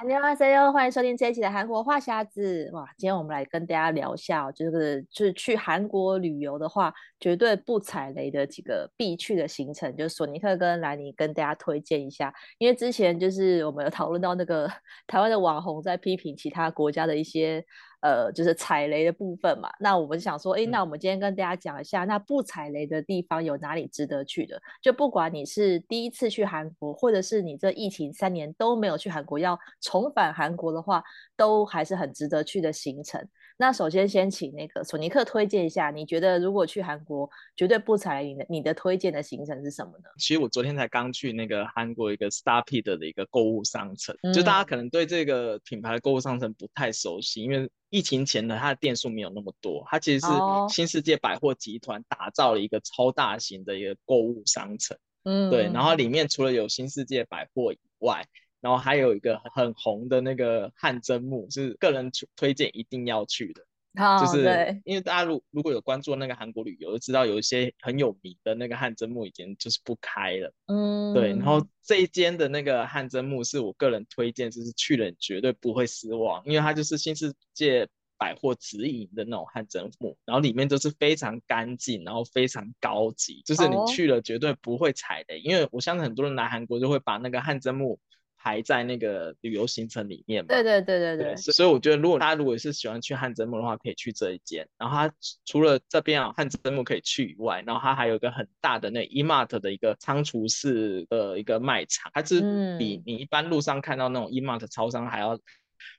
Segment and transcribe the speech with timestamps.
[0.00, 2.70] 安妞哈塞哟，欢迎收听这一期的韩国话匣子。
[2.72, 6.90] 哇，今天我们来跟大家聊一下，就是就是去韩国旅游的话，
[7.20, 12.32] 绝对不踩雷的几个必去的行程，就是索尼克跟兰尼跟大家推荐一下。
[12.56, 14.66] 因为之前就是我们有讨论到那个
[15.06, 17.62] 台湾的网红在批评其他国家的一些。
[18.00, 19.70] 呃，就是踩雷的部分嘛。
[19.78, 24.60] 那我们想说，哎，那我们今天跟大家讲一下，那不踩雷的地方有哪里值得去的？
[24.82, 31.02] 就不管你是第一次去韩国，或者是你这疫情三年都没有去韩国，要重返韩国的话，
[31.36, 33.26] 都还是很值得去的行程。
[33.60, 40.08] 那首先先请那个索尼克推荐一下，你觉得如果去韩国绝对不踩雷，你的你的推荐的行程是什么呢？
[40.16, 50.32] 其实我昨天才刚去那个韩国一个 StarPeak 的一个购物商城，嗯、就大家可能对这个品牌的购物商城不太熟悉，因为疫情前呢，它的店数没有那么多，它其实是
[50.70, 58.26] 新世界百货集团打造了一个超大型的一个购物商城，嗯，对，然后里面除了有新世界百货以外。
[58.60, 63.62] 然后还有一个很红的那个汗蒸幕，是个人推荐一定要去的。
[63.96, 70.52] 好，就是因为大家如如果有关注那个韩国旅游，就知道有一些很有名的那个汗蒸幕已经就是不开了。
[70.66, 71.30] 嗯，对。
[71.30, 85.38] 然后这一间的那个汗蒸幕是我个人推荐，就是去了绝对不会失望，因为它就是新世界百货直营的那种汗蒸幕，然后里面就是非常干净，然后非常高级，就是你去了绝对不会踩雷。
[85.38, 87.98] 哦、因为我相信很多人来韩国就会把那个汗蒸幕。
[88.42, 90.48] 排在那个旅游行程里面嘛？
[90.48, 91.36] 对对对对对。
[91.36, 94.66] 所以我觉得，如果大家如果是喜欢去汗蒸木的话，可以去这一间。
[94.78, 95.14] 然后它
[95.44, 102.40] 除了这边啊汗蒸木可以去以外，然后它还有一个很大的那 E-Mart 的一个仓储式的一个卖场，它是
[102.78, 105.38] 比你一般路上看到那种 E-Mart 超商还要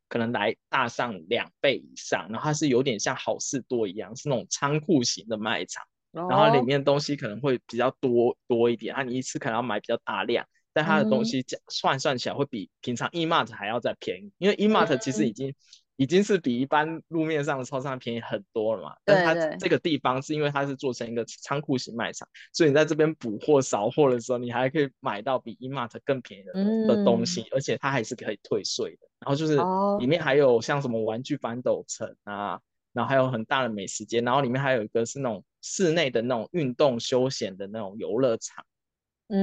[0.10, 2.28] 可能来大上两倍以上。
[2.30, 5.84] 然后它是有点像好事多一样，是那种仓库型的卖场。
[6.12, 10.46] 然后里面东西可能会比较多多一点，它你一次可能要买比较大量。
[10.74, 15.56] 但它的东西价算算起来会比平常 E-Mart 还要再便宜，因为 E-Mart 其实已经、嗯、
[15.98, 18.96] 已经是比一般路面上的超商便宜很多了嘛。
[19.04, 29.08] 但它这个地方是因为它是做成一个仓库型卖场，所以你在这边补货扫货的时候，你还可以买到比 E-Mart 更便宜的、嗯、的东西，而且它还是可以退税的。
[29.20, 29.58] 然后就是
[30.00, 32.60] 里面还有像什么玩具反斗城啊，
[32.94, 38.66] 然后还有很大的美食街，然后里面还有一个是那种室内的那种运动休闲的那种游乐场。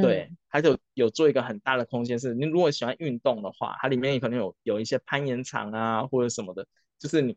[0.02, 6.66] 对，它就有做一个很大的空间，是你如果喜欢运动的话，它里面也可能有有一些攀岩场啊，或者什么的，
[6.98, 7.36] 就是你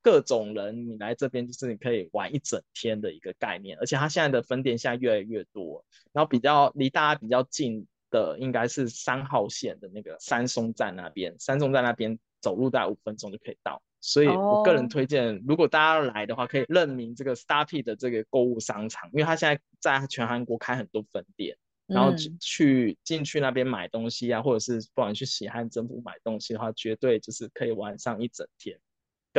[0.00, 21.58] 各种人你来这边就是你可以玩一整天的一个概念，而且它现在的分店现在越来越多，然后比较离大家比较近的应该是三号线的那个三松站那边，三松站那边走路大概五分钟就可以到，所以我个人推荐，如果大家来的话，可以认明这个 StarPeak 的这个购物商场，因为它现在在全韩国开很多分店。
[21.86, 28.78] 然后去进去那边买东西啊，或者是不管去喜汉政府买东西的话，绝对就是可以玩上一整天。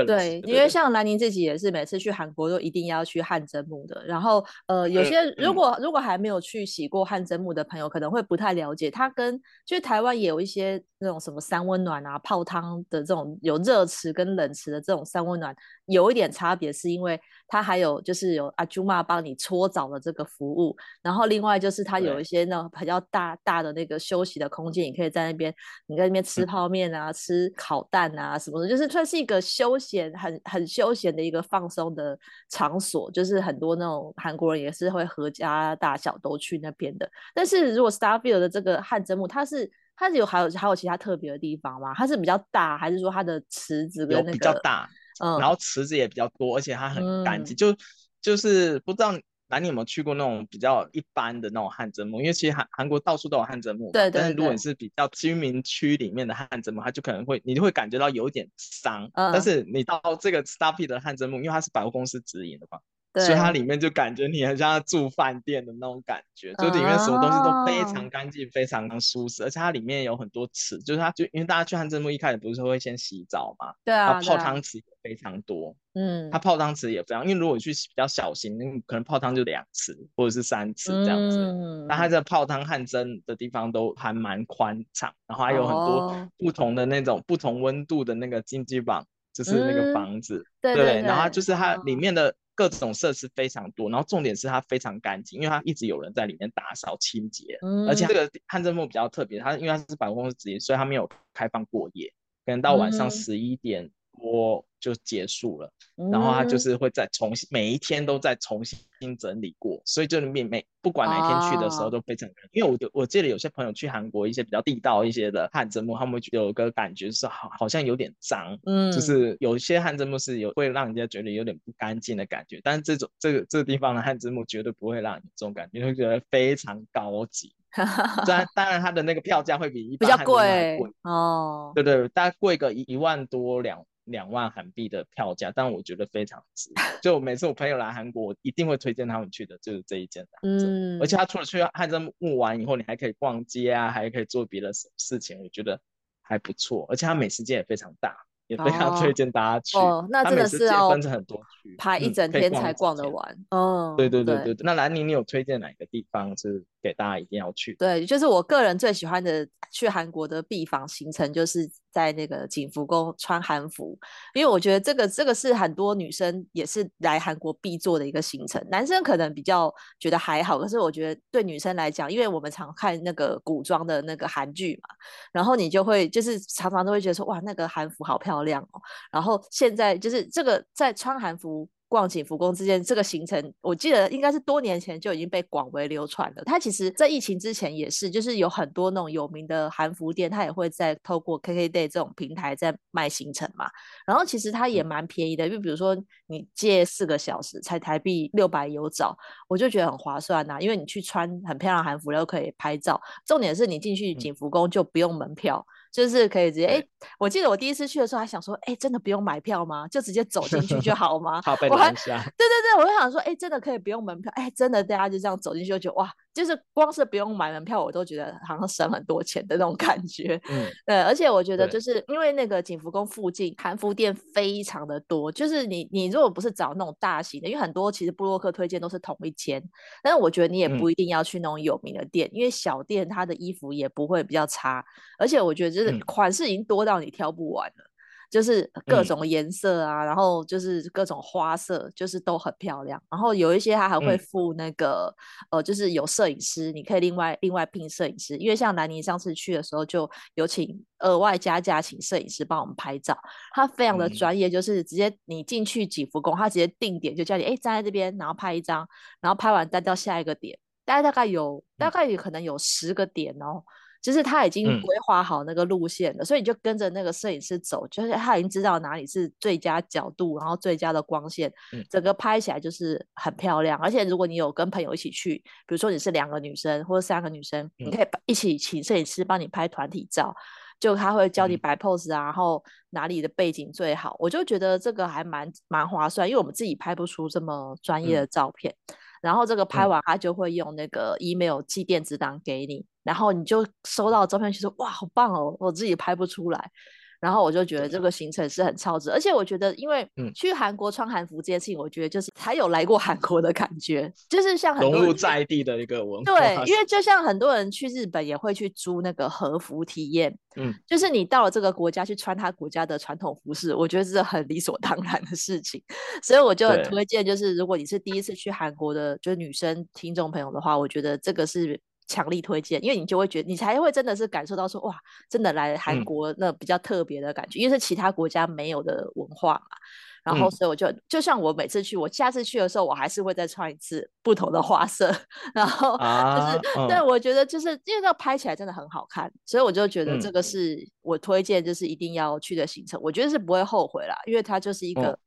[0.06, 4.03] 对，因为像兰宁自己也是每次去韩国都一定要去汗蒸木的。
[4.06, 8.91] 然后呃，有些如果、嗯、如果还没有去洗过汗蒸木的朋友，可能会不太了解。
[8.91, 15.56] 它跟就是台湾也有一些那种什么三温暖啊、泡汤的这种有热池跟冷池的这种三温暖。
[15.86, 25.53] 有一点差别，是因为它还有就是有阿朱妈帮你搓澡的这个服务，然后另外就是它有一些那种比较大大的那个休息的空间，你可以在那边，
[25.86, 32.18] 你在那边吃泡面啊，嗯、吃烤蛋啊什么的，就是算是一个休闲很很休闲的一个放松的
[32.50, 37.10] 场所，就是很多那种韩国人也是会合家大小都去那边的。
[37.34, 41.94] 但是如果 Starfield 的这个汗蒸木，它是它是有还有还有其他特别的地方吗？
[41.95, 44.89] 它是比较大，还是说它的池子跟那个比较大？
[45.24, 47.75] 嗯，然后池子也比较多，而且它很干净，嗯、就
[48.22, 49.13] 就是不知道
[49.47, 54.21] 兰妮有没有去过那种比较一般的那种汗蒸幕，因为其实韩韩国到处都有汗蒸幕，对，对对。
[54.21, 58.49] 但是如果你是比较居民区里面的汗蒸幕，它就可能会你就会感觉到有点
[58.83, 59.09] 脏。
[59.13, 59.31] 嗯。
[59.31, 62.79] 但是你到这个 StarPeak 的汗蒸幕，因为它是百货公司直营的嘛，
[63.15, 92.36] 所以它里面就感觉你很像住饭店的那种感觉，就里面什么东西都非常干净，非常舒适，而且它里面有很多池，就是它就因为大家去汗蒸木一开始不是会先洗澡嘛，对啊，泡汤池也非常多，嗯，它泡汤池也非常，因为如果去比较小型，那可能泡汤就两次或者是三次这样子，嗯，那它这泡汤汗蒸的地方都还蛮宽敞，然后还有很多不同的那种不同温度的那个金鸡榜，就是那个房子，对对，然后就是它里面的。
[92.57, 102.12] 各种设施非常多，然后重点是它非常干净，因为它一直有人在里面打扫清洁，嗯、而且这个汗蒸木比较特别，它因为它是百货公司直营，所以它没有开放过夜，
[102.48, 108.80] 可能到晚上十一点多就结束了，嗯、然后他就是会再重新每一天都在重新
[109.18, 127.54] 整理过，所以就每每不管哪一天去的时候都非常因为我我记得有些朋友去韩国一些比较地道一些的汗蒸幕，他们有个感觉是好好像有点脏，嗯，就是有一些汗蒸幕是有会让人家觉得有点不干净的感觉，但是这种这个这个地方的汗蒸幕绝对不会让你这种感觉，会觉得非常高级。
[128.25, 133.84] 当然当然它的那个票价会比一般汗蒸幕还贵，贵哦，对对，大概贵个一一万多两。
[134.07, 136.71] 两万韩币的票价，但我觉得非常值。
[137.01, 140.27] 就每次我朋友来韩国，我一定会推荐他们去的，就是这一间。
[140.42, 145.80] 嗯，而且他除了去汗蒸木完以后，你还可以逛街啊，还可以做别的事情，我觉得
[146.21, 146.86] 还不错。
[146.89, 148.15] 而且它美食街也非常大。
[148.48, 153.45] 也非常推荐大家去哦，那真的是要分成很多区，排一整天才逛得完。
[153.50, 157.75] 哦，对对对对，那兰妮，你有推荐哪个地方是给大家一定要去？
[157.75, 163.97] 对，就是我个人最喜欢的去韩国的必访行程，就是在那个景福宫穿韩服，
[164.35, 168.63] 因为我觉得这个这个是很多女生也是来韩国必做的一个行程。
[168.69, 174.89] 男生可能比较觉得还好，可是我觉得对女生来讲，因为我们常看那个古装的那个韩剧嘛，
[175.31, 178.61] 然后你就会就是常常都会觉得说，哇，那个韩服好漂亮。
[178.61, 178.79] 哦，
[179.11, 186.44] 然后现在就是这个在穿韩服逛景福宫之间这个行程，我记得应该是多年前就已经被广为流传了。
[186.45, 193.69] 它其实，在疫情之前也是，就是有很多那种有名的韩服店，它也会在透过 KKday 这种平台在卖行程嘛。
[194.06, 195.95] 然后其实它也蛮便宜的，就比如说
[196.28, 199.18] 你借四个小时才台币六百有找，
[199.48, 200.60] 我就觉得很划算呐、啊。
[200.60, 205.66] 因为你去穿很漂亮韩服，然后可以拍照，重点是你进去景福宫就不用门票。
[205.66, 209.88] 嗯就是可以直接哎、欸，我记得我第一次去的时候还想说，哎、欸，真的不用买票吗？
[209.88, 211.41] 就直接走进去就 好吗？
[211.41, 212.21] 怕被拦 下。
[212.38, 214.31] 对对对，我就想说，哎、欸，真的可以不用门票？
[214.35, 216.07] 哎、欸，真的大家就这样走进去就觉得哇。
[216.38, 220.39] 就是光是不用买门票，我都觉得好像省很多钱的那种感觉。
[220.51, 229.59] 嗯，对，而且我觉得就是因为那个景福宫附近韩服店非常的多，就是你你如果不是找那种大型的，因为很多其实布洛克推荐都是同一间，
[230.03, 234.85] 但是我觉得你也不一定要去那种有名的店，嗯、因为小店它的衣服也不会比较差，
[235.17, 237.84] 而且我觉得就是款式已经多到你挑不完了。
[238.30, 243.01] 就是各种颜色啊，嗯、然后就是各种花色，就是都很漂亮。
[243.10, 248.36] 然后有一些他还会附那个，嗯、呃，就是有摄影师，你可以另外另外聘摄影师。
[248.36, 253.18] 因为像南宁上次去的时候，就有请额外加价请摄影师帮我们拍照，
[253.56, 258.86] 他非常的专业，就是直接你进去几福宫，他直接定点就叫你哎站在这边，然后拍一张，
[259.22, 263.63] 然后拍完再到下一个点，大概大概有大概也可能有十个点哦。
[264.01, 273.77] 就是他已经规划好那个路线了，嗯、所以你就跟着那个摄影师走，就是他已经知道哪里是最佳角度，然后最佳的光线，嗯、整个拍起来就是很漂亮。
[273.79, 275.35] 而且如果你有跟朋友一起去，
[275.65, 280.33] 比如说你是两个女生或者三个女生，嗯、你可以一起请摄影师帮你拍团体照，
[280.79, 284.15] 就他会教你摆 pose 啊，嗯、然后哪里的背景最好。
[284.19, 288.73] 我就觉得这个还蛮蛮划算，因为我们自己拍不出这么专业的照片。
[289.21, 296.71] 嗯然后这个拍完，他就会用那个 email 寄电子档给你，嗯、然后你就收到照片，就说哇，好棒哦，我自己拍不出来。
[297.19, 306.40] 然后我就觉得这个行程是很超值，而且我觉得，因为去韩国穿韩服这件事情，我觉得就是才有来过韩国的感觉，就是像很多融入在地的一个文化。
[306.40, 315.81] 对，因为就像很多人去日本也会去租那个和服体验，嗯，就是你到了这个国家去穿他国家的传统服饰，我觉得这是很理所当然的事情。
[316.21, 321.80] 所以我就很推荐，就是如果你是第一次去韩国的，就是女生听众朋友的话，我觉得这个是。
[322.07, 324.95] 强力推荐，因为你就会觉得，你才会真的是感受到说，哇，
[325.30, 329.78] 真的来韩国那比较特别的感觉，嗯、因为是其他国家没有的文化嘛。
[330.23, 335.09] 然后，所以我就、嗯、就像我每次去，我下次去的时候，我还是会再穿一次不同的花色。
[335.56, 342.99] 然后就是，啊嗯、对，我觉得就是因为那拍起来真的很好看，所以我就觉得这个是我推荐，就是一定要去的行程。
[342.99, 345.18] 嗯、我觉得是不会后悔啦，因为它就是一个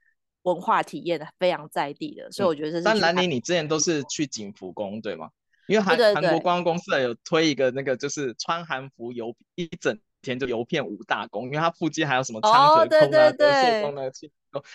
[0.42, 2.84] 文化体验的非常在地的，嗯、所以我觉得是。
[2.84, 5.30] 但兰妮，你之前都是去景福宫对吗？
[5.70, 14.10] 因为韩韩国观光公司有推一个那个，就是穿韩服游一整天就游遍五大宫，因为它附近还有什么昌河宫啊、德寿宫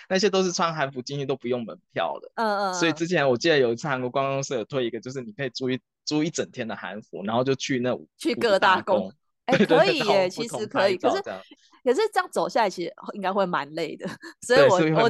[0.07, 2.31] 那些都是穿韩服进去都不用门票的。
[2.35, 2.73] 嗯嗯。
[2.73, 9.11] 所以之前我记得有一次韩国观光公司有推一个，就是你可以租一租一整天的韩服，然后就去那五去各大宫。
[9.47, 11.21] 哎， 可以耶，其实可以，可是
[11.85, 14.05] 可是这样走下来，其实应该会蛮累的。
[14.45, 15.03] 所以我我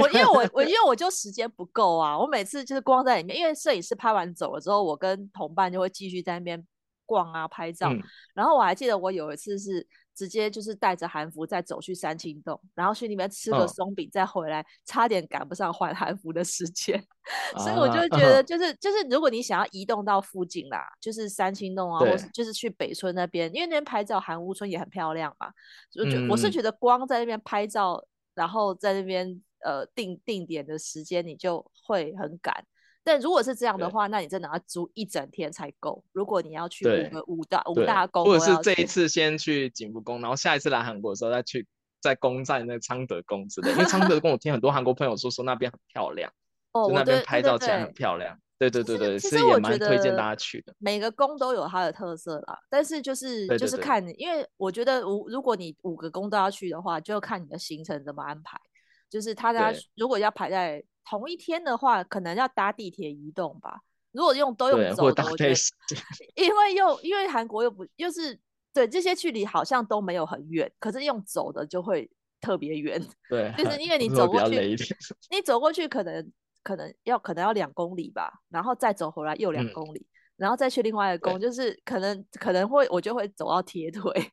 [0.00, 6.66] 我因为我我因为我就时间不够啊，我每次就是光在里面，因为摄影师拍完走了之后，我跟同伴就会继续在那边
[7.04, 7.92] 逛啊拍照。
[7.92, 8.00] 嗯、
[8.32, 9.86] 然后我还记得我有一次是。
[10.20, 17.02] 直接就是带着韩服再走去三清洞，然后去里面吃个松饼，再回来，差点赶不上换韩服的时间。
[17.56, 25.50] 所以我就觉得，就是就是，如果你想要移动到附近啦，就是三清洞啊，或是就是去北村那边，因为那边拍照，韩屋村也很漂亮嘛。
[25.90, 32.62] 就我是觉得光在那边拍照，然后在那边呃定定点的时间，你就会很赶。
[33.02, 36.04] 但如果是这样的话，那你真的要租一整天才够。
[36.12, 41.66] 如果你要去五个五大五大宫，或者是这一次先去景福宫，然后下一次来韩国的时候再去
[42.00, 43.70] 再攻占那个昌德宫之类。
[43.72, 46.30] 因为昌德 宫我听很多韩国朋友说说那边很漂亮，
[46.72, 48.38] 哦，就那边拍照起来很漂亮。
[48.58, 50.74] 对对对对，其实也蛮推荐大家去的。
[50.76, 58.60] 每个宫都有它的特色啦，但是就是就是看你，因为我觉得五如果你五个宫都要去的话，就要看你的行程怎么安排。
[59.08, 63.80] 就是他家如果要排在同一天的话，可能要搭地铁移动吧。
[64.12, 65.54] 如果用都用走的，我觉得，
[66.34, 68.38] 因为又因为韩国又不又是
[68.72, 73.00] 对这些距离好像都没有很远，可是用走的就会特别远。
[73.28, 74.76] 对，就是因为你走过去，
[75.30, 84.32] 你走过去可能可能要可能要两公里吧，然后再走回来又两公里，嗯，然后再去另外一个宫，就是可能可能会我就会走到铁腿。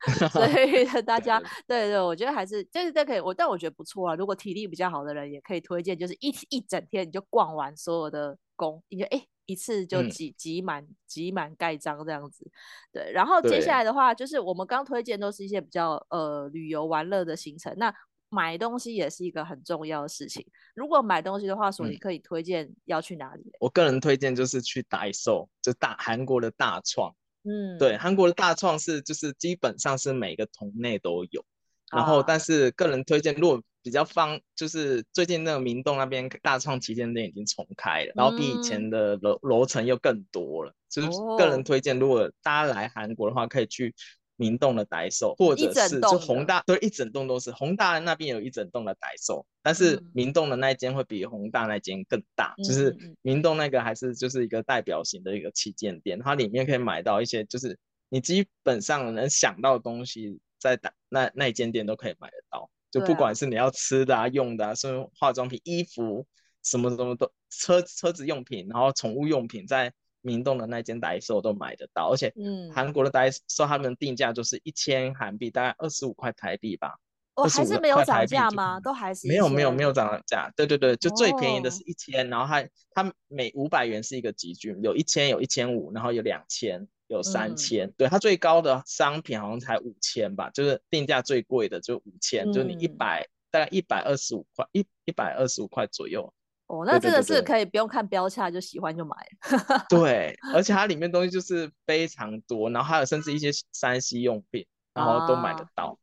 [0.30, 4.14] 所 以大家对，对对，我觉得还是就是这可以我，但我觉得不错啊。
[4.14, 12.50] 如果体力比较好的人，也可以推荐，就是一一整天你就逛完所有的宫，你就哎一次就挤挤满挤满盖章这样子。
[12.92, 17.74] 对，然后接下来的话，就是我们刚推荐都是一些比较呃旅游玩乐的行程。
[17.76, 17.94] 那
[18.28, 20.44] 买东西也是一个很重要的事情。
[20.74, 23.52] 如果买东西的话，所以可以推荐要去哪里？
[23.60, 27.14] 我个人推荐就是去 Daiso，就大韩国的大创。
[27.46, 31.44] 嗯，对，韩国的大创是就是基本上是每个同类都有，
[31.92, 43.94] 然后但是个人推荐，如果比较方，就是最近那个明洞那边大创旗舰店已经重开了，然后比以前的楼楼层又更多了，就是个人推荐，如果大家来韩国的话，可以去。
[44.36, 47.50] 明洞的 Daiso，或者是就宏大，对，一整栋都是。
[47.50, 57.78] 宏大那边有一整栋的 Daiso，但是明洞的那一间会比宏大那间更大，嗯，就是明洞那个还是就是一个代表型的一个旗舰店，它里面可以买到一些就是
[58.08, 60.78] 你基本上能想到的东西，在
[61.08, 66.26] 那那一间店都可以买得到，就不管是你要吃的啊、用的啊，甚至化妆品、衣服
[66.62, 69.92] 什么什么都车车子用品，然后宠物用品在。
[70.26, 72.34] 明洞的那间 Daiso 都买得到，而且
[72.74, 76.96] 韩国的 Daiso 他们定价就是一千韩币，大概二十五块台币吧。
[77.36, 78.80] 哦，还是没有涨价吗？
[78.80, 80.50] 都还是没有没有没有涨价。
[80.56, 87.92] 对对对，就最便宜的是一千，然后它它每五百元是一个集聚，有一千有一千五，然后有两千有三千。
[87.98, 96.32] 对，它最高的商品好像才五千吧，就是定价最贵的就五千，就你一百大概一百二十五块一一百二十五块左右。
[96.66, 99.16] 哦，那真的是可以不用看标价就喜欢就买。
[99.88, 105.96] 对，而且它里面东西就是非常多，然后还有甚至一些山西用品，然后都买得到。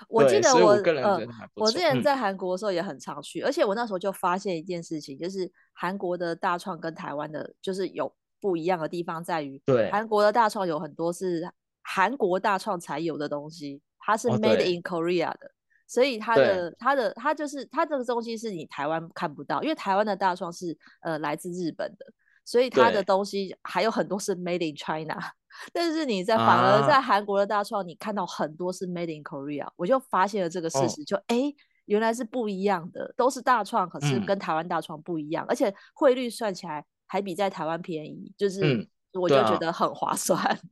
[0.00, 8.10] 啊、我记得我，我个人觉得还不错、呃、我之前在韩国的时候也很常去、嗯，而且我那时候就发现一件事情，就是韩国的大创跟台湾的，就是有
[8.40, 11.50] 不一样的地方在于，对，韩国的大创有很多是
[11.82, 15.46] 韩国大创才有的东西，它是 Made in Korea 的。
[15.46, 15.50] 哦
[15.90, 22.06] 所以它的它的它就是它这个东西是你台湾看不到，因为台湾的大创是呃来自日本的，
[22.44, 25.18] 所以它的东西还有很多是 Made in China，
[25.74, 31.52] 但是你在反而在韩国的大创，你看到很多是 Made in Korea，啊，我就发现了这个事实，就哎、
[31.86, 40.40] 原来是不一样的，都是大创，可是跟台湾大创不一样，嗯、而且汇率算起来还比在台湾便宜，就是我就觉得很划算。
[40.40, 40.70] 嗯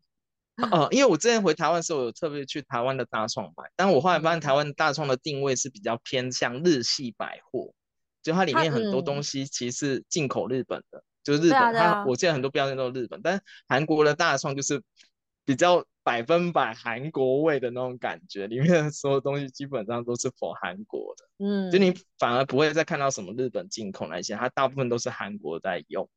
[0.70, 7.72] 呃，因为我之前回台湾的时候，有特别去台湾的大创买，但我后来发现台湾大创的定位是比较偏向日系百货，
[8.22, 14.82] 就它里面很多东西其实是进口日本的，就是日本，它我记得很多标签都是日本，但是韩国的大创就是
[15.44, 26.08] 比较百分百韩国味的那种感觉，里面的所有东西基本上都是 for 韩国的，嗯，就你反而不会再看到什么日本进口那些，它大部分都是韩国在用。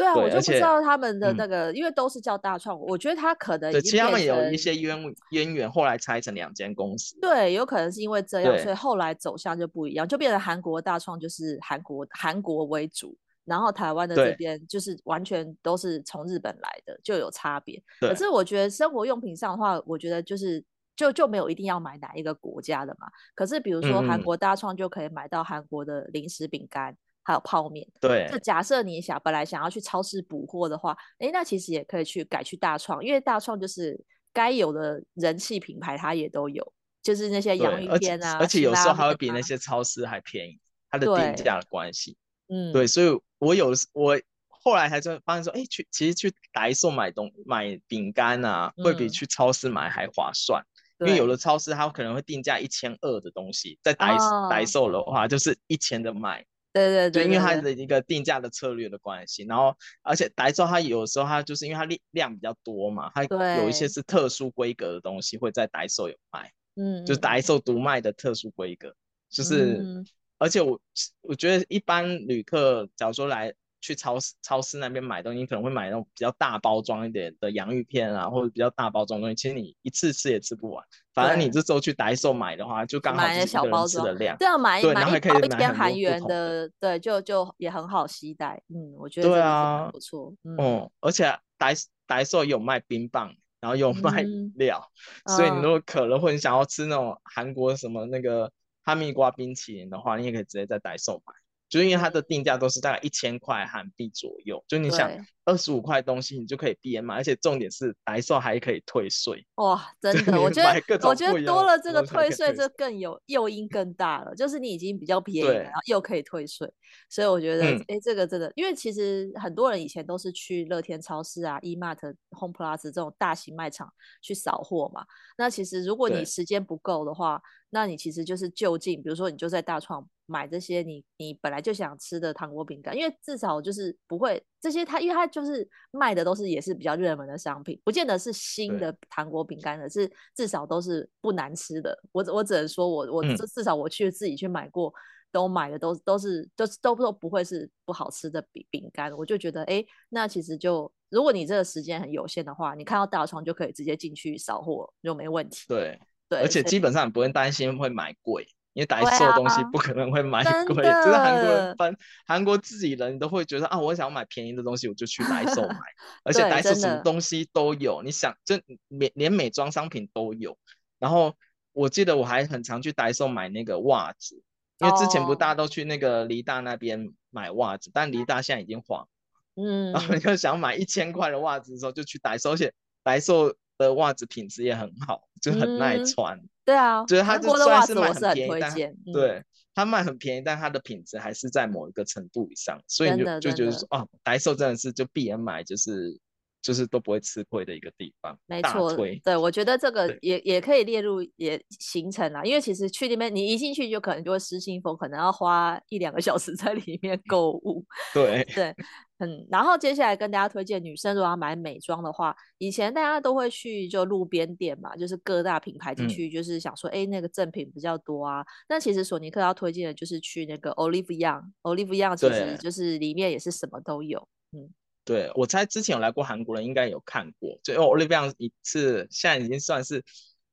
[0.00, 4.98] 对啊，我就不知道他们的那个，因为都是叫大创，嗯，我觉得他可能对，其实他们有一些渊
[5.32, 7.18] 渊源，后来拆成两间公司。
[7.20, 13.14] 对，有可能是因为这样，所以后来走向就不一样，就变成韩国大创就是韩国韩国为主，
[13.44, 17.82] 然后台湾的这边就是完全都是从日本来的，就有差别。
[18.00, 20.64] 可是我觉得生活用品上的话，我觉得就是。
[20.96, 23.06] 就就没有一定要买哪一个国家的嘛。
[23.34, 27.86] 可是比如说韩国大创就可以买到韩国的零食饼干，还有泡面。
[28.00, 28.28] 对。
[28.30, 33.98] 就假设你想本来想要去超市补货的话，哎，那其实也可以去改去大创，因为大创就是
[34.32, 36.72] 该有的人气品牌它也都有，
[37.02, 40.58] 就是那些洋芋片啊，而且有时候还会比那些超市还便宜，
[40.90, 42.16] 它的定价的关系。
[42.48, 44.20] 嗯，对，所以我有我。
[44.62, 50.62] 后来才发现说，哎，去其实去代售买东买饼干啊，会比去超市买还划算。
[50.98, 54.14] 嗯、因为有的超市它可能会定价一千二的东西，在代
[54.50, 56.44] 代售的话就是一千的卖。
[56.72, 63.24] 对对对，因为它的一个定价的策略的关系，然后而且代售它有时候它就是因为它量量比较多嘛，它
[63.56, 66.52] 有一些是特殊规格的东西会在代售有卖。
[66.76, 68.94] 嗯，就是代售独卖的特殊规格，
[69.28, 70.06] 就是、嗯、
[70.38, 70.80] 而且我
[71.22, 73.54] 我觉得一般旅客假如说来。
[73.80, 80.84] 去超市超市那边买东西，你可能会买那种比较大包装一点的洋芋片啊，或者比较大包装东西，其实你一次吃也吃不完。
[81.12, 84.36] 反正你这时候去代售买的话，就刚好是一个人吃的量。
[84.38, 88.62] 这样买对，买然后还可以买一天韩元的，对，就就也很好携带。
[88.68, 90.32] 嗯，我觉得对啊，不错。
[90.44, 91.24] 嗯，嗯，而且
[91.58, 91.74] 代
[92.06, 94.90] 代售有卖冰棒，然后有卖饮料，
[95.24, 98.52] 嗯，所以你如果渴了或者你想要吃那种韩国什么那个
[98.84, 101.32] 哈密瓜冰淇淋的话，你也可以直接在代售买。
[101.70, 105.08] 就是因为它的定价都是大概一千块韩币左右，就你想
[105.44, 109.46] 二十五块东西你就可以边买，而且重点是白售还可以退税。
[109.54, 114.34] 哇， 真的，我觉得我觉得多了这个退税，这更有诱因更大了。
[114.34, 116.68] 就是你已经比较便宜，然后又可以退税，
[117.08, 121.98] 所以我觉得哎、这个真的，因为其实很多人以前都是去乐天超市啊、E-Mart、
[122.38, 123.88] Home Plus 这种大型卖场
[124.20, 125.04] 去扫货嘛。
[125.38, 130.04] 那其实如果你时间不够的话，那你其实就是就近，比如说你就在大创。
[130.30, 141.98] 买这些你你本来就想吃的糖果饼干，因为至少就是不会这些它，因为它就是卖的都是也是比较热门的商品，不见得是新的糖果饼干的，是至少都是不难吃的。
[142.12, 144.94] 我我只能说我我至至少我去自己去买过，
[145.32, 149.12] 都买的都都是都都都不会是不好吃的饼饼干。
[149.12, 155.64] 我就觉得哎，那其实就如果你这个时间很有限的话，你看到大创就可以直接进去扫货就没问题。
[155.66, 158.46] 对对，而且基本上不用担心会买贵。
[158.72, 165.76] 因为代售的东西不可能会买贵，就是韩国人分韩国自己人都会觉得啊，我想要买便宜的东西，我就去代售买，
[166.22, 170.56] 而且代售什么东西都有，你想就连连美妆商品都有。
[171.00, 171.34] 然后
[171.72, 174.40] 我记得我还很常去代售买那个袜子，
[174.78, 179.08] 因为之前不大家都去那个梨大那边买袜子，但梨大现在已经黄，
[179.56, 186.38] 嗯，然后你就想买一千块的袜子的时候就去代售，而且代售的袜子品质也很好，就很耐穿。
[186.38, 188.74] 嗯对啊，就是它就算是卖很便宜，但
[189.12, 189.42] 对
[189.74, 196.16] 它卖很便宜，但它的品质还是在某一个程度以上，所以你就就觉得说，哦，代售真的是就闭眼买，就是
[196.62, 198.38] 就是都不会吃亏的一个地方。
[198.46, 207.84] 没错，对，我觉得这个也也可以列入也行程啊，因为其实去那边你一进去就可能就会失心疯，可能要花一两个小时在里面购物。
[208.14, 208.74] 对对。
[209.22, 218.42] 嗯，然后接下来跟大家推荐，女生如果要买美妆的话，以前大家都会去就路边店嘛，就是各大品牌进去，就是想说，哎、嗯，那个赠品比较多啊。
[218.66, 224.26] 那其实索尼克要推荐的就是去那个 Olive Young，Olive Young 其实就是里面也是什么都有。
[224.52, 224.72] 嗯，
[225.04, 230.02] 对，我猜之前有来过韩国人应该有看过，就 Olive Young 一次现在已经算是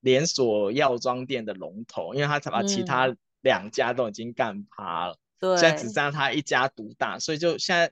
[0.01, 7.89] 连锁药妆店的龙头，因为他把其他两家都已经干趴了，对、嗯，现在只剩他一家独大，所以就现在。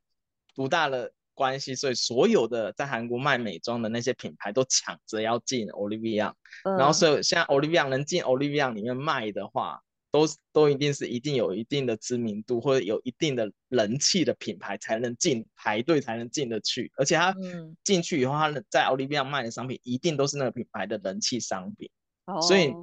[0.55, 17.35] 独大的关系，所以所有的在韩国卖美妆的那些品牌都抢着要进嗯，然后所以现在 Olive Young 能进 Olive Young 里面卖的话，都都一定是一定有一定的知名度或者有一定的人气的品牌才能进，排队才能进得去，而且他
[17.83, 21.89] 进去以后，他在 Olive Young 卖的商品一定都是那个品牌的人气商品，
[22.27, 22.73] 哦，所以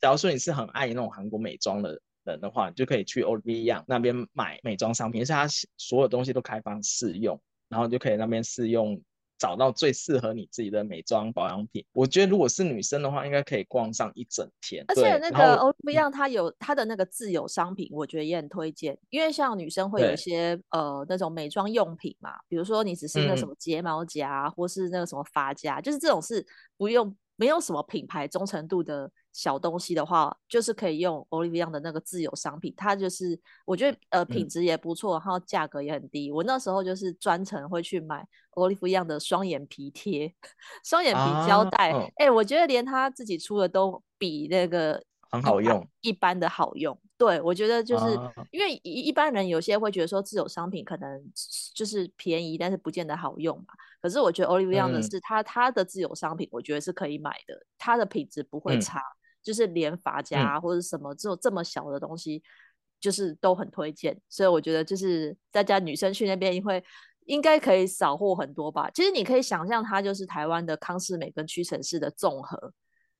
[0.00, 2.00] 假如说你是很爱那种韩国美妆的。
[2.36, 9.00] 的话，你就可以去 Olive Young 那边买美妆商品，而且它所有东西都开放试用，然后就可以那边试用，
[9.38, 11.84] 找到最适合你自己的美妆保养品。
[11.92, 14.84] 我觉得如果是女生的话，应该可以逛上一整天。
[14.88, 26.44] 而且那个 Olive Young 它有它的那个自有商品，我觉得也很推荐，因为像女生会有一些呃那种美妆用品嘛，比如说你只是那什么睫毛夹、嗯，或是那个什么发夹，就是这种是
[26.76, 29.10] 不用没有什么品牌忠诚度的。
[29.30, 31.24] 小东西的话，就是可以用
[31.70, 36.32] 的那个自有商品，它就是我觉得呃品质也不错，然后价格也很低。
[36.32, 40.34] 我那时候就是专程会去买 Young 的双眼皮贴、
[40.84, 46.98] 双眼皮胶带，哎、啊欸，我觉得连他自己出的都比那个很好用，一般的好用。
[47.18, 51.22] 对，我觉得就是、啊、因为一一般人有些会觉得说自有商品可能
[51.74, 53.74] 就是便宜，但是不见得好用嘛。
[54.00, 58.98] 可是我觉得 Olive Young 的是它它的自有商品，我觉得是可以买的，它的品质不会差。
[59.00, 62.42] 嗯就是连发夹或者什么这种这么小的东西，
[63.00, 64.20] 就是都很推荐。
[64.28, 66.84] 所以我觉得就是大家女生去那边会
[67.24, 68.90] 应该可以扫货很多吧。
[68.90, 72.74] 其实你可以想象它就是台湾的康是美跟屈臣氏的综合，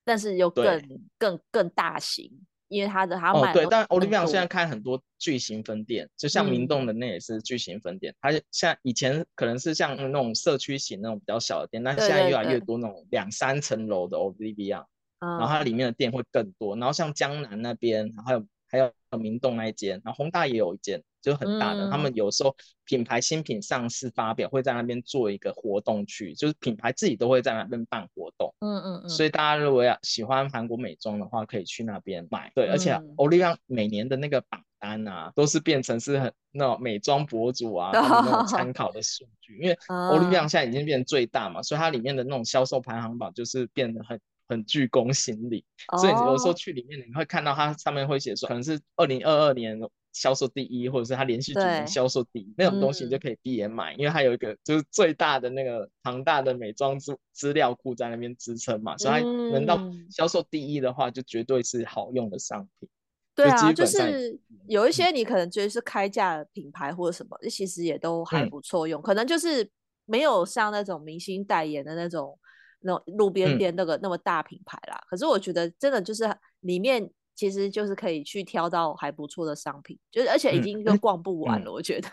[0.05, 0.83] 但是又更
[1.17, 2.31] 更更大型。
[2.69, 8.15] 因为他的他买、哦、对，但 Olivia 现在开很多巨型分店，就像明洞的那也是巨型分店。
[8.21, 14.85] 它、嗯、像以前可能是像那种社区型那种比较小的店，但现在越来越多那种两三层楼的 Olivia，
[15.19, 16.77] 然后它里面的店会更多。
[16.77, 21.03] 然后像江南那边，还有还有明洞那一间，然后宏大也有一间。
[21.21, 22.55] 就很大的，嗯，他们有时候
[22.85, 28.55] 品牌新品上市发表会在那边做一个活动区，就是品牌自己都会在那边办活动。
[28.61, 29.09] 嗯嗯嗯。
[29.09, 32.51] 所以大家如果要喜欢韩国美妆的话，可以去那边买。
[32.55, 45.65] 对，嗯、而且 Olivia 每年的那个榜单啊，都是变成是很那种美妆博主啊那种参考的数据，因为 Olivia 现在已经变最大嘛，所以它里面的那种销售排行榜就是变得很很具公信力。
[46.01, 49.79] 所以有时候去里面你会看到它上面会写说，可能是二零二二年。
[50.19, 59.21] 销售第一，或者是它连续几年销售第一，那种东西你就可以闭眼买，嗯，因为它有一个就是最大的那个庞大的美妆资资料库在那边支撑嘛，所以它
[59.53, 59.79] 能到
[60.11, 62.89] 销售第一的话，就绝对是好用的商品。
[63.37, 69.71] 对啊，就是有一些你可能觉得是开价品牌或者什么，嗯，其实也都还不错用，可能就是
[70.05, 72.37] 没有像那种明星代言的那种
[72.81, 75.07] 那种路边店那个那么大品牌啦，嗯。
[75.09, 76.25] 可是我觉得真的就是
[76.61, 77.09] 里面。
[77.39, 82.09] 其实就是可以去挑到还不错的商品，就是而且已经就逛不完了，嗯、我觉得。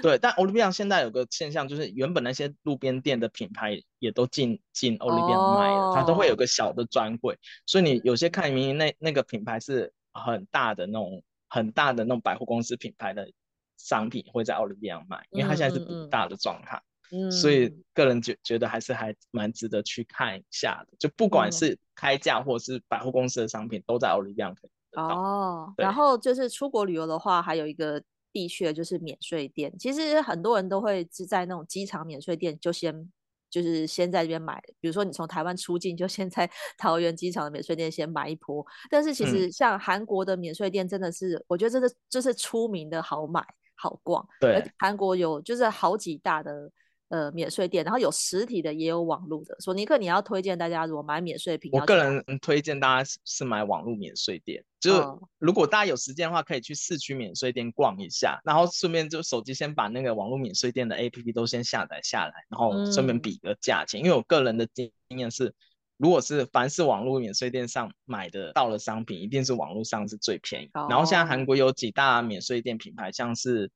[0.00, 13.30] 对，但 Olivia 现在有个现象，就是原本那些路边店的品牌也都进进 Olivia 卖了，它都会有个小的专柜，所以你有些看明明那那个品牌是很大的那种很大的那种百货公司品牌的
[13.76, 16.78] 商品，会在 Olivia 卖，因为它现在是不大的状态。
[16.78, 16.93] 嗯嗯
[17.30, 25.08] 所以个人觉觉得还是还蛮值得去看一下的，就不管是开价或是百货公司的商品，都在 Olivia 可以得到。
[25.08, 29.72] 哦，然后就是出国旅游的话，还有一个必去的就是免税店。
[29.78, 33.12] 其实很多人都会是在那种机场免税店就先
[33.50, 38.64] 就是先在这边买，比如说你从台湾出境，就先在 桃园机场的免税店先买一波。
[38.90, 43.44] 但是其实像韩国的免税店真的是，嗯、我觉得真的就是出名的好买
[43.76, 44.26] 好逛。
[44.40, 46.70] 对，韩国有就是好几大的。
[47.08, 49.54] 呃，免税店，然后有实体的，也有网络的。
[49.60, 54.64] 索尼克，你要推荐大家如果买免税品，我个人推荐大家是买网络免税店。
[54.80, 55.02] 就是
[55.38, 64.00] 如果大家有时间的话，可以去市区免税店逛一下，然后顺便就手机先把那个网络免税店的 APP 都先下载下来，然后顺便比个价钱。
[64.00, 64.04] 嗯。
[64.04, 65.54] 因为我个人的经验是，
[65.98, 70.70] 如果是凡是网络免税店上买的到的商品，一定是网络上是最便宜。
[70.72, 70.86] 哦。
[70.88, 73.70] 然后现在韩国有几大免税店品牌，像是。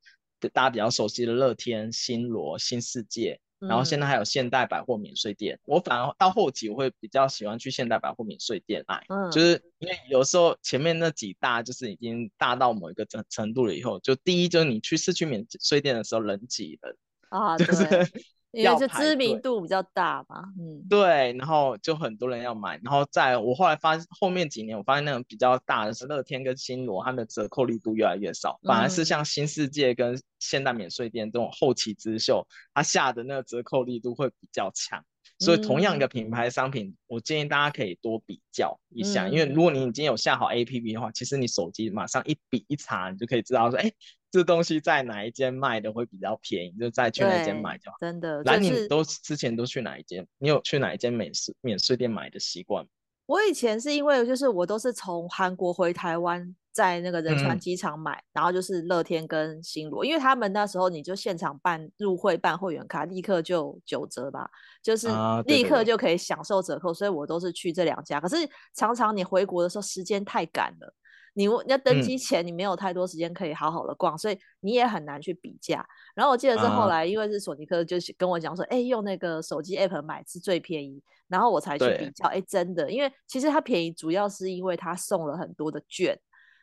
[0.52, 5.56] 大家比较熟悉的乐天、新罗、新世界，然后现在还有现代百货免税店。
[5.56, 16.96] 嗯、我反而到后期我会比较喜欢去现代百货免税店买，嗯，就是因为有时候前面那几大就是已经大到某一个程程度了以后，就第一就是你去市区免税店的时候人挤人
[17.30, 17.84] 啊，就是。
[18.52, 35.04] 因为是知名度比较大嘛，嗯，对，然后就很多人要买，然后在我后来发现后面几年，我发现那种比较大的是乐天跟新罗，它的折扣力度越来越少，反而是像新世界跟现代免税店这种后起之秀，它下的那个折扣力度会比较强。
[35.38, 43.92] 所以同样一个品牌商品，我建议大家可以多比较一下，因为如果你已经有下好 APP 的话，其实你手机马上一比一查，你就可以知道说，哎。
[44.30, 47.96] 这东西在哪一间卖的会比较便宜，就再去哪间买就好。
[47.98, 50.26] 真的，来你都之前都去哪一间？
[50.36, 52.86] 你有去哪一间免税免税店买的习惯？
[53.24, 64.48] 我以前是因为就是我都是从韩国回台湾，在那个仁川机场买，嗯，然后就是乐天跟新罗，因为他们那时候你就现场办入会办会员卡，立刻就九折吧，
[64.80, 65.08] 就是
[65.46, 68.20] 立刻就可以享受折扣，啊，所以我都是去这两家。
[68.20, 68.36] 可是
[68.76, 70.94] 常常你回国的时候时间太赶了。
[71.34, 75.86] 你要登机前，你没有太多时间可以好好的逛，嗯，所以你也很难去比价。
[76.16, 82.26] 然后我记得是后来，因为是索尼克，就是跟我讲说，哎，啊，用那个手机 app 买是最便宜，然后我才去比较。
[82.26, 86.18] 哎，真的，因为其实它便宜，主要是因为它送了很多的券，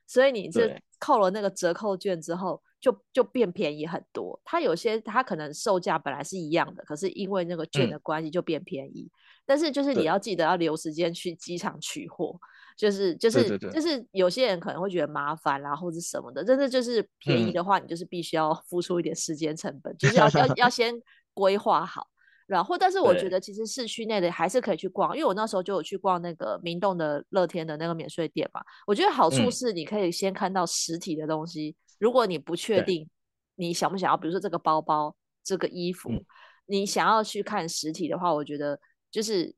[0.07, 4.39] 所以你这扣了那个折扣券之后，就就变便宜很多。
[4.43, 9.03] 它有些它可能售价本来是一样的，可是因为那个券的关系就变便宜。
[9.03, 9.11] 嗯，
[9.45, 12.39] 但是就是你要记得要留时间去机场取货。
[12.77, 20.93] 就是就是就是有些人可能会觉得麻烦啦，或者什么的，但是就是便宜的话，你就是必须要付出一点时间成本，嗯、就是要要 要先
[21.33, 22.05] 规划好，
[22.45, 33.09] 然后但是我觉得其实市区内的还是可以去逛，因为我那时候就有去逛那个明洞的乐天的那个免税店嘛，我觉得好处是你可以先看到实体的东西，嗯、如果你不确定
[33.55, 36.25] 你想不想要，比如说这个包包、这个衣服，嗯、
[36.65, 38.79] 你想要去看实体的话，我觉得
[39.11, 39.55] 就是。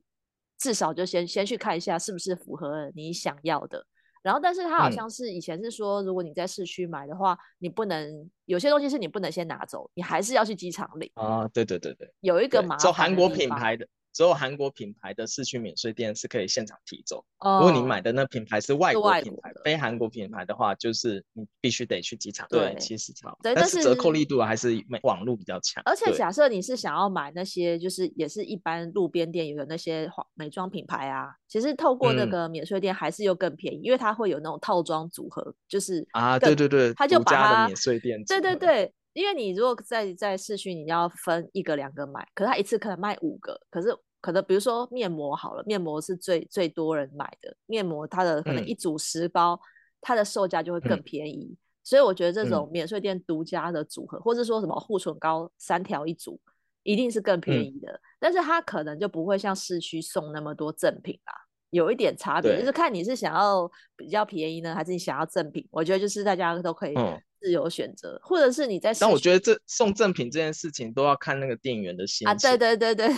[0.60, 3.86] 至少就先先去看一下是不是符合你想要的。
[4.28, 11.48] 然后，但是他好像是以前是说，如果你在市区买的话，嗯、你不能有些东西是你不能先拿走，你还是要去机场领啊。
[11.54, 12.80] 对对对对，有一个麻烦。
[12.80, 13.88] 走韩国品牌的。
[14.18, 17.24] 只有韩国品牌的市区免税店是可以现场提走。
[17.38, 23.38] 哦，如果你买的那品牌是外国品牌，非韩国品牌的话，就是你必须得去机场对其实超。
[23.44, 25.84] 对，但是折扣力度还是网络比较强。
[25.86, 43.96] 而且假设你是想要买那些，就是也是一般路边店有的那些美妆品牌啊，其实透过那个免税店还是又更便宜，嗯，因为它会有那种套装组合，就是啊，对对对，它就把它免税店，对对对，因为你如果在在市区，你要分一个两个买，可是他一次可能卖五个，可是。
[44.28, 49.60] 可能比如说面膜好了，面膜是最最多人买的面膜，它的可能一组十包，嗯、
[50.02, 51.46] 它的售价就会更便宜。
[51.50, 56.38] 嗯、所以我觉得这种免税店独家的组合，嗯、或者说什么护唇膏三条一组，
[56.84, 57.90] 一定是更便宜的。
[57.90, 61.34] 嗯、但是它可能就不会像市区送那么多赠品啦，
[61.70, 65.66] 有一点差别，就是看你是想要比较便宜呢，还是你想要赠品。
[65.72, 66.94] 我觉得就是大家都可以
[67.40, 68.94] 自由选择，嗯、或者是你在。
[69.00, 73.16] 但我觉得这送赠品这件事情都要看那个店员的心情啊，对对对对。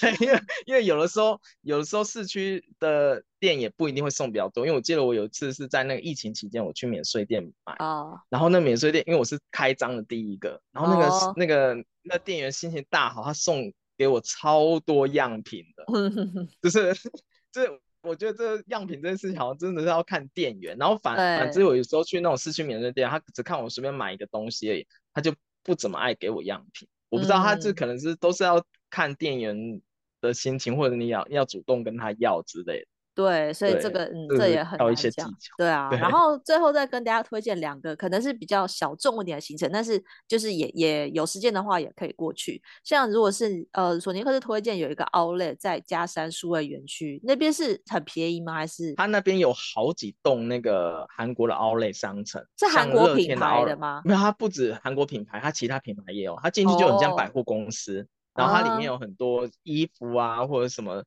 [0.00, 4.64] 对， 因为因为有的时候，有的时候市区的店也不一定会送比较多。
[4.66, 8.18] 因为我记得我有一次是在那个疫情期间，我去免税店买，oh.
[8.28, 11.36] 然后那免税店，因为我是开张的第一个，然后那个、oh.
[11.36, 15.84] 那个那店员心情大好，他送给我超多样品的，
[16.62, 16.94] 就是
[17.52, 20.76] 这我觉得这样品这件事情好像真的是要看店员。
[20.78, 26.88] 然后反反之，我有时候去那种市区免税店，他只看我随便买一个东西而已，他就不怎么爱给我样品。
[27.10, 29.82] 我不知道他这可能是都是要看店员
[30.20, 32.86] 的心情，或者你要要主动跟他要之类的。
[33.20, 35.28] 对，所以这个嗯，这也很有一些技巧。
[35.58, 42.62] 对啊，然后最后再跟大家推荐两个，可能是比较小众一点的行程，但是就是也也有时间的话也可以过去。
[42.82, 48.54] 像如果是呃索尼克是推荐有一个 Outlet 在加山数位园区，那边是很便宜吗？
[48.54, 52.42] 还是他那边有好几栋那个韩国的 Outlet 商城？
[52.56, 54.00] 是韩国品牌的吗？
[54.06, 56.38] 没有，它不止韩国品牌，它其他品牌也有。
[56.42, 58.06] 它进去就很像百货公司，哦、
[58.36, 61.04] 然后它里面有很多衣服啊或者什么。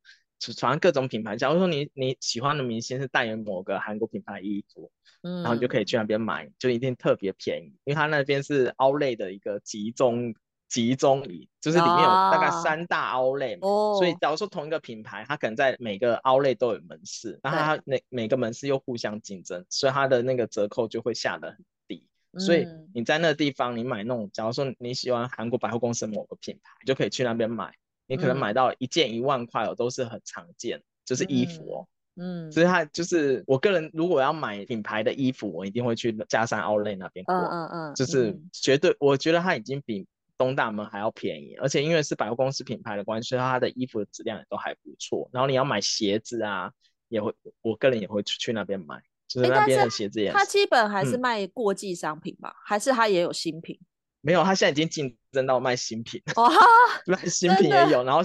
[0.52, 10.34] 传各种品牌，假如说你你喜欢的明星是代言某个韩国品牌衣服，嗯，然后你就可以去那边买，就一定特别便宜，因为它那边是 Outlet 的一个集中
[10.68, 22.08] 集中里，就是里面有大概三大 Outlet，哦，所以假如说同一个品牌，它可能在每个 Outlet 都有门市，然后它每每个门市又互相竞争，所以它的那个折扣就会下得很低，
[22.40, 27.76] 所以你在那个地方你买那种，假如说你喜欢韩国百货公司某个品牌，就可以去那边买。
[28.14, 31.88] 你可能买到一件一万块哦，都是很常见，就是衣服哦。
[32.16, 37.44] 嗯，所以它就是我个人如果要买品牌的衣服，我一定会去加山 Outlet 那边逛。
[37.44, 40.06] 嗯嗯，就是绝对，我觉得它已经比
[40.38, 45.28] 东大门还要便宜，而且因为是百货公司品牌的关系，所以它的衣服的质量也都还不错。
[45.34, 46.72] 然后你要买鞋子啊，
[47.08, 50.34] 也会，我个人也会去去那边买，就是那边的鞋子也是。
[50.34, 52.54] 它基本还是卖过季商品吧？
[52.64, 53.80] 还是它也有新品？
[54.26, 56.50] 没有，他现在已经竞争到卖新品，哇，
[57.06, 58.22] 卖新品也有，然后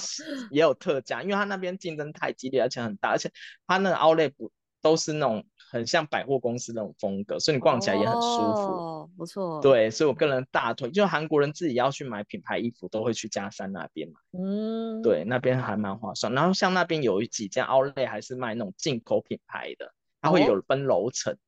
[0.52, 3.28] 也有特价，因为他那边竞争太激烈，而且很大，而且
[3.66, 4.32] 他那个 Outlet
[4.80, 9.60] 都是那种很像百货公司那种风格，所以你逛起来也很舒服，哦，不错。
[9.60, 16.32] 对，所以我个人大推，就韩国人自己要去买品牌衣服，都会去加山那边买，嗯，对，那边还蛮划算。
[16.32, 21.32] 然后像那边有几家 Outlet 还是卖那种进口品牌的，它会有分楼层。
[21.32, 21.38] 哦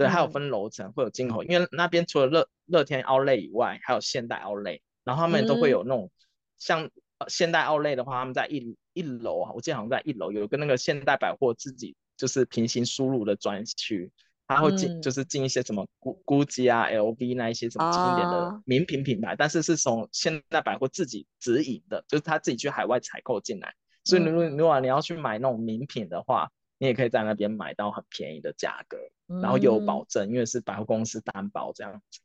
[0.00, 6.10] 对，还有分楼层，会有进口，因为那边除了乐乐天 Outlet 以外，还有现代 Outlet，然后他们都会有那种、嗯、
[6.58, 6.90] 像
[7.28, 14.10] 现代 Outlet 的话，他们在一一楼啊，我记得好像在一楼有一个那个现代百货自己就是平行输入的专区，
[14.46, 26.50] 他会进、嗯、就是进一些什么 GUCCI 啊、LV 那一些什么经典的名品品牌，啊、但是是从现代百货自己直营的，就是他自己去海外采购进来，所以如果如果你要去买那种名品的话，
[26.80, 28.98] 你也可以在那边买到很便宜的价格。
[29.40, 32.18] 然后有保证，因为是百货公司担保这样子，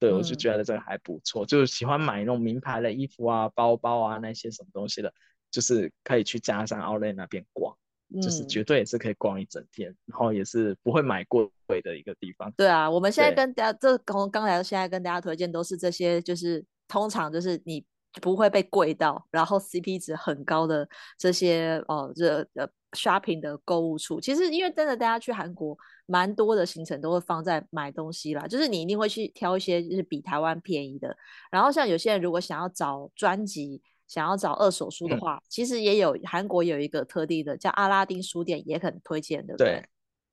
[0.00, 1.46] 对，我就觉得这个还不错。
[1.46, 5.14] 就是喜欢买那种名牌的衣服啊、包包啊那些什么东西的，
[5.48, 7.72] 就是可以去佳山 Outlet 那边逛，
[8.20, 12.50] 就是绝对也是可以逛一整天，然后也是不会买过贵的一个地方。
[12.56, 17.84] 对啊，我们现在跟大家这刚刚才现在跟大家推荐都是这些，就是通常就是你
[18.20, 22.68] 不会被贵到，然后 CP 值很高的这些哦，这呃。
[22.94, 25.76] Shopping 的购物处，其实因为真的大家去韩国，
[26.06, 31.16] 蛮多的行程都会放在买东西啦，就是你一定会去挑一些就是比台湾便宜的。
[31.50, 39.56] 然后像有些人如果想要找专辑，想要找二手书的话，嗯、其实也有韩国有一个特地的叫阿拉丁书店，也很推荐的。
[39.56, 39.86] 对，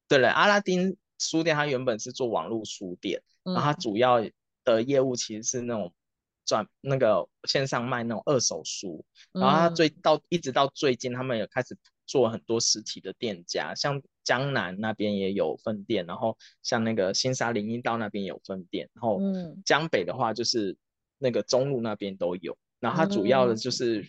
[0.08, 4.24] 对了，阿拉丁书店它原本是做网络书店，嗯、然后它主要
[4.64, 5.94] 的业务其实是那种。
[6.44, 11.78] 转那个线上卖那种二手书，然后它最到一直到最近，他们有开始
[12.12, 19.22] 做很多实体的店家，像江南那边也有分店，然后像那个新沙林荫道那边有分店，然后
[19.64, 20.76] 江北的话就是
[21.18, 24.06] 那个中路那边都有，然后它主要的就是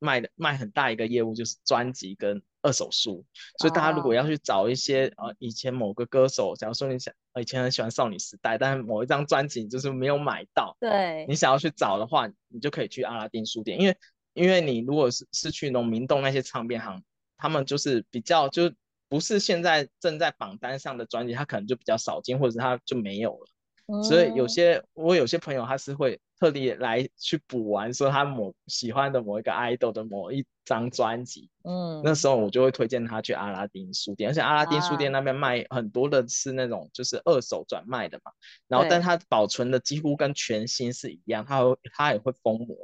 [0.00, 3.24] 卖的卖很大一个业务就是专辑跟二手书，
[3.60, 13.96] 所以大家如果要去找一些呃以前某个歌手，假如说你想以前很喜欢少女时代，但是某一张专辑就是没有买到，对，你想要去找的话，你就可以去阿拉丁书店，因为。
[14.34, 17.02] 因为你如果是是去农民洞那些唱片行，
[17.36, 18.72] 他们就是比较就
[19.08, 23.46] 不是现在正在榜单上的专辑，他可能就比较少见，或者是他就没有了。
[23.90, 31.48] 嗯、所以有些我有些朋友他是会特地来去补完，说他某喜欢的某一个 idol 的某一张专辑。
[31.64, 38.30] 嗯，那时候我就会推荐他去阿拉丁书店，而且阿拉丁书店那边卖很多的是那种就是二手转卖的嘛，
[38.68, 42.76] 然后但它保存的几乎跟全新是一样，它会它也会封膜。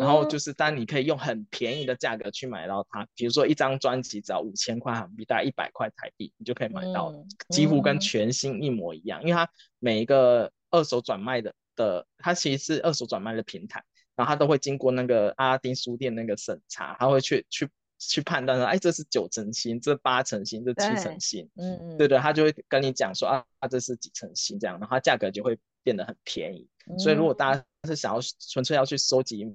[0.00, 7.12] 然后就是，当你可以用很便宜的价格去买到它，比如说一张专辑只要五千块韩币，大概一百块台币，你就可以买到，
[7.50, 9.20] 几乎跟全新一模一样。
[9.22, 13.82] 因为它每一个二手转卖的的，它其实是二手转卖的平台，
[14.14, 17.68] 然后它都会经过那个阿拉丁书店那个审查，它会去去
[17.98, 26.68] 去判断说，哎，这是九成新，这八成新，这七成新，嗯嗯，对对，他就会跟你讲说啊，这是几成新这样，然后它价格就会变得很便宜。
[26.98, 29.46] 所以如果大家是想要纯粹要去收集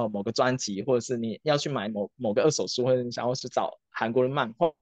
[0.00, 4.72] 哦某个专辑，或者是你要去买某某个二手书，或者你想要去找韩国的漫画，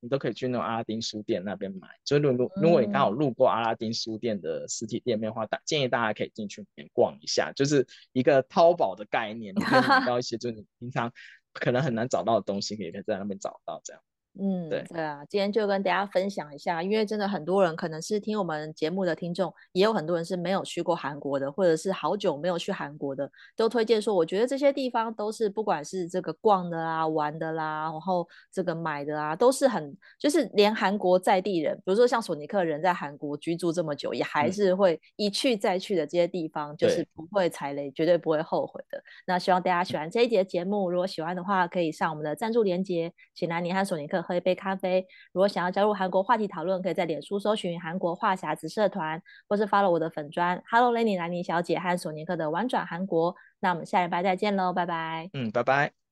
[0.00, 1.88] 你都可以去那种阿拉丁书店那边买。
[2.04, 11.12] 所以如果如果你刚好路过阿拉丁书店的实体店面的话，大建议大家可以进去里面逛一下，就是一个淘宝的概念，你可以买到一些就是你平常
[11.52, 14.02] 可能很难找到的东西，可以在那边找到这样。
[14.42, 38.98] 嗯，对对啊，今天就跟大家分享一下，因为真的很多人可能是听我们节目的听众，也有很多人是没有去过韩国的，或者是好久没有去韩国的，都推荐说，我觉得这些地方都是不管是这个逛的啦、玩的啦，然后这个买的啊，都是很就是连韩国在地人，比如说像索尼克人在韩国居住这么久，也还是会一去再去的这些地方，就是不会踩雷，绝对不会后悔的。
[39.26, 44.24] 那希望大家喜欢这一节节目，如果喜欢的话，可以上我们的赞助连接，请来你和索尼克。
[44.30, 45.04] 喝一杯咖啡。
[45.32, 53.34] 如果想要加入韩国话题讨论，可以在脸书搜寻韩国话匣子社团，或是发了我的粉砖 Hello Lenny 兰妮小姐和索尼克的玩转韩国。
[53.58, 55.28] 那我们下礼拜再见喽，拜拜。
[55.32, 55.99] 嗯，拜拜。